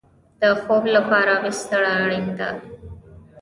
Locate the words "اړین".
2.01-2.27